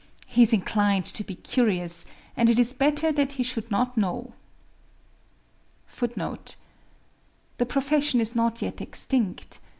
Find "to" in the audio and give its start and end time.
1.05-1.23